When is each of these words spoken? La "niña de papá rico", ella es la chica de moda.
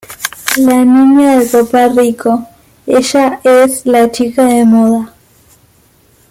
La 0.57 0.83
"niña 0.83 1.37
de 1.37 1.45
papá 1.45 1.87
rico", 1.89 2.47
ella 2.87 3.39
es 3.43 3.85
la 3.85 4.09
chica 4.11 4.45
de 4.45 4.65
moda. 4.65 5.13